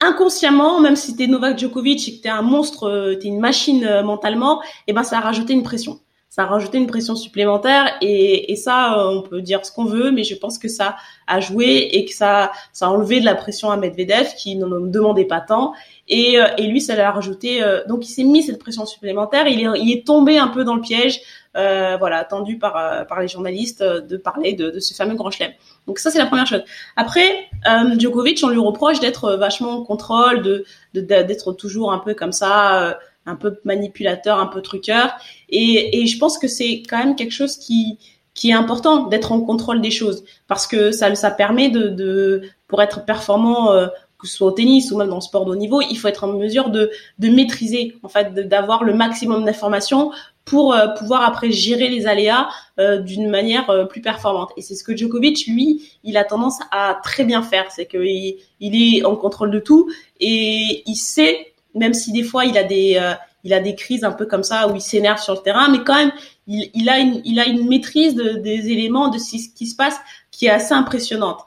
[0.00, 3.84] inconsciemment, même si t'es Novak Djokovic et que t'es un monstre, euh, t'es une machine
[3.84, 6.00] euh, mentalement, et eh ben ça a rajouté une pression.
[6.28, 10.22] Ça a rajouté une pression supplémentaire et, ça, on peut dire ce qu'on veut, mais
[10.22, 10.94] je pense que ça
[11.26, 14.88] a joué et que ça, ça a enlevé de la pression à Medvedev qui ne
[14.88, 15.72] demandait pas tant
[16.10, 17.62] et, euh, et lui, ça l'a rajouté.
[17.62, 19.46] Euh, donc, il s'est mis cette pression supplémentaire.
[19.46, 21.20] Il est, il est tombé un peu dans le piège,
[21.56, 25.52] euh, voilà, attendu par par les journalistes de parler de, de ce fameux grand chelem.
[25.86, 26.64] Donc ça, c'est la première chose.
[26.96, 27.48] Après,
[27.96, 32.98] Djokovic, on lui reproche d'être vachement en contrôle, de d'être toujours un peu comme ça,
[33.26, 35.12] un peu manipulateur, un peu truqueur.
[35.48, 37.98] Et, et je pense que c'est quand même quelque chose qui
[38.34, 42.42] qui est important d'être en contrôle des choses parce que ça ça permet de, de
[42.68, 43.72] pour être performant
[44.20, 46.08] que ce soit au tennis ou même dans le sport de haut niveau, il faut
[46.08, 50.12] être en mesure de, de maîtriser, en fait, d'avoir le maximum d'informations
[50.44, 54.50] pour euh, pouvoir après gérer les aléas euh, d'une manière euh, plus performante.
[54.56, 58.36] Et c'est ce que Djokovic, lui, il a tendance à très bien faire, c'est qu'il
[58.60, 62.64] il est en contrôle de tout et il sait, même si des fois il a
[62.64, 63.00] des
[63.42, 65.82] il a des crises un peu comme ça où il s'énerve sur le terrain, mais
[65.84, 66.12] quand même
[66.46, 69.76] il, il a une il a une maîtrise de, des éléments de ce qui se
[69.76, 69.98] passe
[70.30, 71.38] qui est assez impressionnante.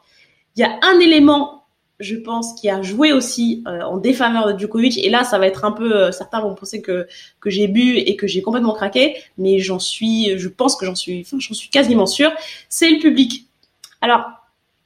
[0.55, 1.62] Il y a un élément
[2.03, 4.97] je pense, qui a joué aussi euh, en défaveur de Djokovic.
[4.97, 7.07] Et là, ça va être un peu, euh, certains vont penser que
[7.39, 10.95] que j'ai bu et que j'ai complètement craqué, mais j'en suis, je pense que j'en
[10.95, 12.31] suis, enfin, j'en suis quasiment sûre.
[12.69, 13.47] C'est le public.
[14.01, 14.25] Alors,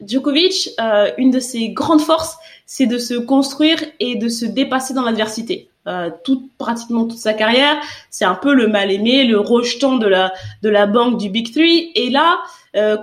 [0.05, 4.93] Djokovic, euh, une de ses grandes forces, c'est de se construire et de se dépasser
[4.93, 5.69] dans l'adversité.
[5.87, 6.09] Euh,
[6.57, 7.77] pratiquement toute sa carrière,
[8.09, 11.53] c'est un peu le mal aimé, le rejeton de la de la banque du Big
[11.53, 11.91] Three.
[11.95, 12.39] Et là,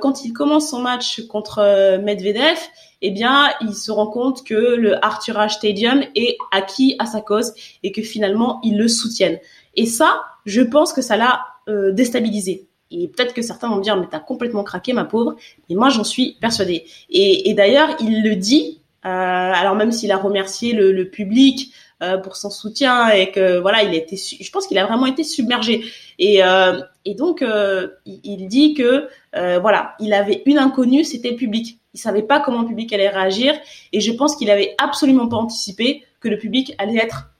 [0.00, 2.58] quand il commence son match contre Medvedev,
[3.06, 7.20] eh bien, il se rend compte que le Arthur Ashe Stadium est acquis à sa
[7.20, 9.38] cause et que finalement, ils le soutiennent.
[9.76, 12.66] Et ça, je pense que ça l'a euh, déstabilisé.
[12.90, 15.36] Et peut-être que certains vont me dire, mais t'as complètement craqué, ma pauvre.
[15.68, 16.84] Mais moi, j'en suis persuadée.
[17.10, 18.80] Et, d'ailleurs, il le dit.
[19.04, 23.82] Euh, alors même s'il a remercié le, public euh, pour son soutien et que voilà,
[23.82, 25.84] il a été, je pense qu'il a vraiment été submergé.
[26.18, 31.36] Et, euh, donc, euh, il, dit que euh, voilà, il avait une inconnue, c'était le
[31.36, 31.78] public.
[31.94, 33.54] Il savait pas comment le public allait réagir.
[33.92, 37.30] Et je pense qu'il avait absolument pas anticipé que le public allait être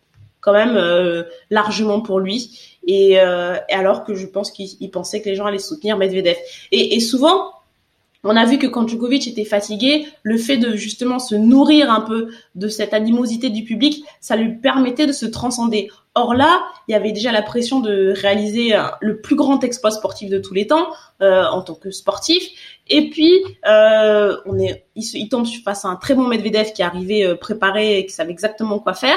[0.41, 0.79] quand même
[1.51, 2.77] largement pour lui.
[2.87, 6.37] Et, euh, alors que je pense qu'il pensait que les gens allaient soutenir Medvedev.
[6.71, 7.51] Et, et, souvent,
[8.23, 12.01] on a vu que quand Djokovic était fatigué, le fait de justement se nourrir un
[12.01, 15.91] peu de cette animosité du public, ça lui permettait de se transcender.
[16.15, 20.31] Or là, il y avait déjà la pression de réaliser le plus grand exploit sportif
[20.31, 20.87] de tous les temps
[21.23, 22.45] euh, en tant que sportif.
[22.89, 23.33] Et puis,
[23.67, 27.27] euh, on est, il, il, tombe face à un très bon Medvedev qui est arrivé
[27.27, 29.17] euh, préparé et qui savait exactement quoi faire.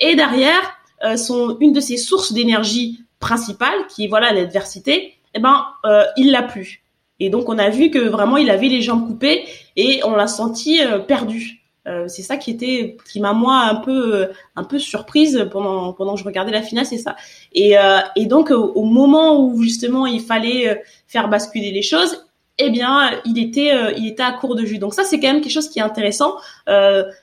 [0.00, 0.62] Et derrière,
[1.04, 1.16] euh,
[1.60, 6.42] une de ses sources d'énergie principale, qui est voilà l'adversité, eh ben euh, il l'a
[6.42, 6.82] plus.
[7.18, 9.44] Et donc on a vu que vraiment il avait les jambes coupées
[9.76, 11.61] et on l'a senti euh, perdu.
[11.88, 15.92] Euh, c'est ça qui était qui m'a moi un peu euh, un peu surprise pendant
[15.92, 17.16] pendant que je regardais la finale c'est ça.
[17.52, 17.74] Et
[18.16, 22.24] et donc au, moment où justement il fallait faire basculer les choses
[22.58, 24.78] eh bien il était il était à court de jus.
[24.78, 26.34] Donc ça c'est quand même quelque chose qui est intéressant.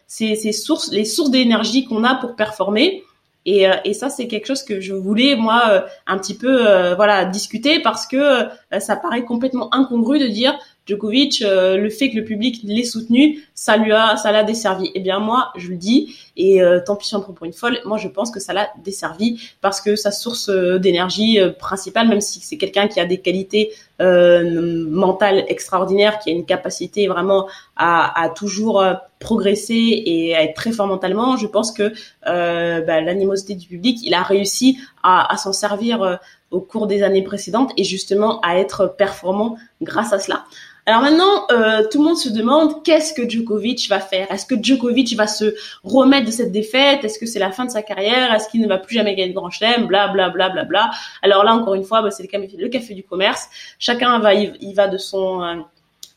[0.08, 3.04] C'est ces sources les sources d'énergie qu'on a pour performer.
[3.46, 6.68] Et, euh, et ça, c'est quelque chose que je voulais moi euh, un petit peu
[6.68, 8.48] euh, voilà discuter parce que
[8.80, 10.58] ça paraît complètement incongru de dire
[10.90, 14.90] Djokovic, euh, le fait que le public l'ait soutenu, ça lui a, ça l'a desservi.
[14.96, 17.54] Eh bien moi, je le dis, et euh, tant pis si on prend pour une
[17.54, 22.08] folle, moi je pense que ça l'a desservi parce que sa source euh, d'énergie principale,
[22.08, 23.72] même si c'est quelqu'un qui a des qualités
[24.02, 28.82] mentales extraordinaires, qui a une capacité vraiment à, toujours
[29.20, 31.92] progresser et à être très fort mentalement, je pense que
[32.26, 36.18] bah, l'animosité du public, il a réussi à s'en servir
[36.52, 40.46] au cours des années précédentes et justement à être performant grâce à cela.
[40.90, 44.26] Alors maintenant, euh, tout le monde se demande qu'est-ce que Djokovic va faire?
[44.32, 47.04] Est-ce que Djokovic va se remettre de cette défaite?
[47.04, 48.34] Est-ce que c'est la fin de sa carrière?
[48.34, 50.90] Est-ce qu'il ne va plus jamais gagner de Grand Chelem Bla bla bla bla bla.
[51.22, 53.50] Alors là, encore une fois, bah, c'est le café, du commerce.
[53.78, 55.58] Chacun va, il, va de son euh,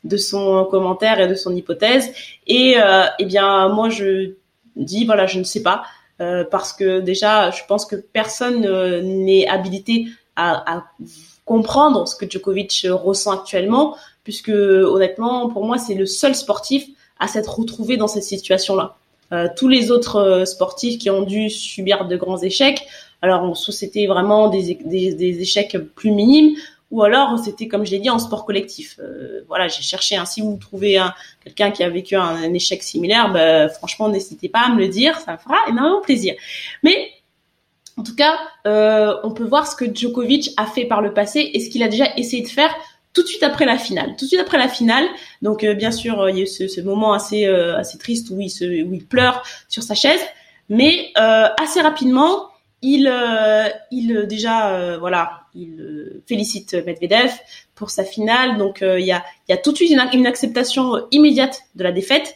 [0.05, 2.11] de son commentaire et de son hypothèse.
[2.47, 4.31] Et euh, eh bien, moi, je
[4.75, 5.83] dis voilà, je ne sais pas.
[6.49, 8.61] Parce que déjà, je pense que personne
[9.03, 10.85] n'est habilité à,
[11.45, 16.85] comprendre ce que Djokovic ressent actuellement, puisque honnêtement, pour moi, c'est le seul sportif
[17.19, 18.95] à s'être retrouvé dans cette situation-là.
[19.31, 22.85] Euh, tous les autres euh, sportifs qui ont dû subir de grands échecs,
[23.21, 26.55] alors c'était vraiment des, des, des, échecs plus minimes,
[26.91, 28.99] ou alors c'était comme je l'ai dit en sport collectif.
[28.99, 30.15] Euh, voilà, j'ai cherché.
[30.15, 34.49] Hein, si vous trouvez un, quelqu'un qui a vécu un, échec similaire, ben, franchement, n'hésitez
[34.49, 36.35] pas à me le dire, ça me fera énormément plaisir.
[36.83, 37.11] Mais
[37.97, 41.51] en tout cas, euh, on peut voir ce que Djokovic a fait par le passé
[41.53, 42.73] et ce qu'il a déjà essayé de faire
[43.13, 44.15] tout de suite après la finale.
[44.17, 45.05] Tout de suite après la finale,
[45.41, 47.97] donc euh, bien sûr, euh, il y a eu ce, ce moment assez euh, assez
[47.97, 50.21] triste où il se où il pleure sur sa chaise,
[50.67, 52.49] mais euh, assez rapidement,
[52.81, 53.09] il
[53.91, 57.31] il déjà voilà, il félicite Medvedev
[57.75, 58.57] pour sa finale.
[58.57, 61.83] Donc il y a il y a tout de suite une, une acceptation immédiate de
[61.83, 62.35] la défaite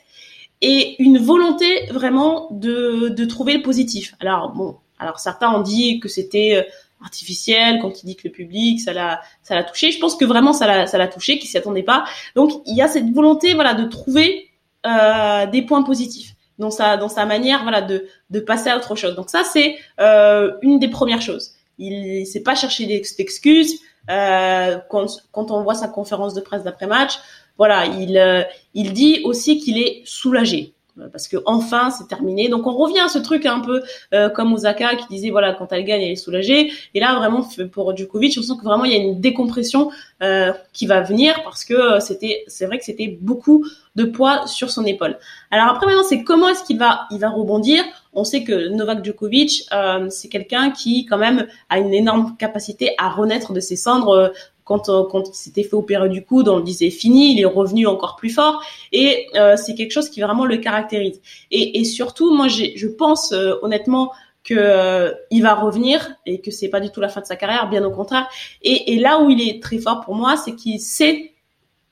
[0.61, 4.15] et une volonté vraiment de de trouver le positif.
[4.21, 6.65] Alors bon, alors certains ont dit que c'était
[7.01, 9.91] euh, artificiel quand il dit que le public ça l'a ça l'a touché.
[9.91, 12.05] Je pense que vraiment ça l'a ça l'a touché, qu'il s'y attendait pas.
[12.35, 14.49] Donc il y a cette volonté voilà de trouver
[14.85, 18.95] euh, des points positifs dans sa dans sa manière voilà de de passer à autre
[18.95, 19.15] chose.
[19.15, 21.51] Donc ça c'est euh, une des premières choses.
[21.79, 23.79] Il sait pas chercher d'excuses.
[24.09, 27.19] Euh, quand quand on voit sa conférence de presse d'après match,
[27.57, 30.73] voilà il euh, il dit aussi qu'il est soulagé
[31.11, 32.49] parce que enfin c'est terminé.
[32.49, 33.81] Donc on revient à ce truc un peu
[34.13, 36.71] euh, comme Osaka qui disait voilà quand elle gagne elle est soulagée.
[36.93, 40.53] Et là vraiment pour Djokovic on sent que vraiment il y a une décompression euh,
[40.73, 44.69] qui va venir parce que euh, c'était c'est vrai que c'était beaucoup de poids sur
[44.69, 45.17] son épaule.
[45.51, 47.83] Alors après maintenant c'est comment est-ce qu'il va il va rebondir?
[48.13, 52.95] On sait que Novak Djokovic euh, c'est quelqu'un qui quand même a une énorme capacité
[52.97, 54.33] à renaître de ses cendres
[54.67, 57.45] quand, euh, quand il s'était fait opérer du coude, on le disait fini, il est
[57.45, 58.61] revenu encore plus fort.
[58.91, 61.21] Et euh, c'est quelque chose qui vraiment le caractérise.
[61.51, 64.11] Et, et surtout, moi, je pense euh, honnêtement
[64.43, 67.69] que il va revenir et que c'est pas du tout la fin de sa carrière,
[67.69, 68.27] bien au contraire.
[68.61, 71.33] Et, et là où il est très fort pour moi, c'est qu'il sait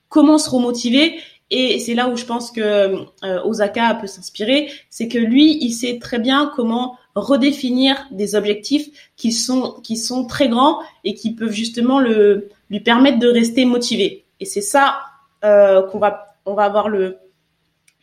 [0.08, 1.16] comment se remotiver
[1.50, 5.72] et c'est là où je pense que euh, Osaka peut s'inspirer, c'est que lui, il
[5.72, 11.32] sait très bien comment redéfinir des objectifs qui sont qui sont très grands et qui
[11.34, 14.24] peuvent justement le lui permettre de rester motivé.
[14.40, 14.98] Et c'est ça
[15.44, 17.18] euh, qu'on va on va avoir le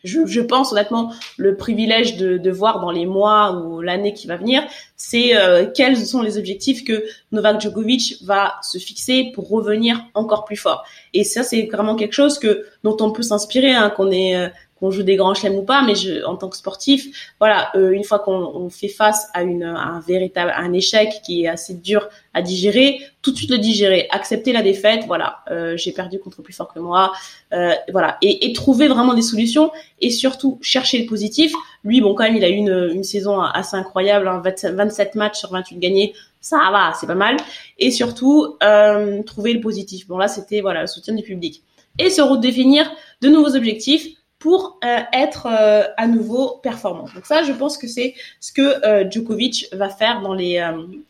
[0.04, 4.26] je, je pense honnêtement le privilège de, de voir dans les mois ou l'année qui
[4.26, 4.62] va venir,
[4.96, 10.44] c'est euh, quels sont les objectifs que Novak Djokovic va se fixer pour revenir encore
[10.44, 10.84] plus fort.
[11.14, 14.48] Et ça, c'est vraiment quelque chose que dont on peut s'inspirer, hein, qu'on est euh,
[14.78, 17.90] qu'on joue des grands chelems ou pas, mais je, en tant que sportif, voilà, euh,
[17.90, 21.74] une fois qu'on on fait face à, une, un véritable un échec qui est assez
[21.74, 26.18] dur à digérer, tout de suite le digérer, accepter la défaite, voilà, euh, j'ai perdu
[26.18, 27.12] contre plus fort que moi,
[27.52, 29.70] euh, voilà, et, et, trouver vraiment des solutions
[30.00, 31.52] et surtout chercher le positif.
[31.84, 35.38] Lui, bon, quand même, il a eu une, une saison assez incroyable, hein, 27 matchs
[35.38, 37.38] sur 28 gagnés, ça va, c'est pas mal,
[37.78, 40.06] et surtout euh, trouver le positif.
[40.06, 41.62] Bon là, c'était voilà le soutien du public
[41.98, 42.90] et se redéfinir
[43.22, 44.06] de nouveaux objectifs
[44.44, 47.06] pour euh, être euh, à nouveau performant.
[47.14, 50.62] Donc ça, je pense que c'est ce que euh, Djokovic va faire dans les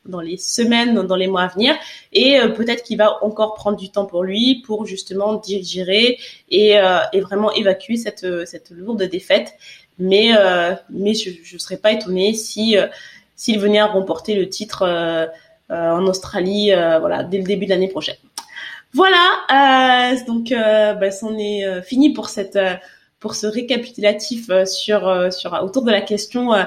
[0.06, 1.74] dans les semaines, dans les mois à venir,
[2.12, 6.76] et peut-être qu'il va encore prendre du temps pour lui pour justement digérer et,
[7.12, 9.54] et vraiment évacuer cette cette lourde défaite.
[9.98, 10.30] Mais
[10.88, 12.76] mais je je serais pas étonnée si
[13.34, 14.86] s'il venait à remporter le titre
[15.70, 16.70] en Australie,
[17.00, 18.20] voilà, dès le début de l'année prochaine.
[18.92, 22.56] Voilà, donc bah, c'en est fini pour cette
[23.24, 26.64] pour ce récapitulatif euh, sur euh, sur autour de la question euh,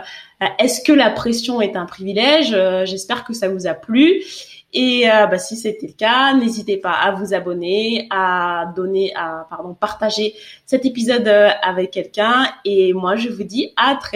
[0.58, 2.56] est-ce que la pression est un privilège?
[2.86, 4.24] J'espère que ça vous a plu.
[4.72, 9.74] Et bah, si c'était le cas, n'hésitez pas à vous abonner, à donner, à pardon,
[9.74, 10.36] partager
[10.68, 12.48] cet épisode avec quelqu'un.
[12.66, 14.16] Et moi, je vous dis à très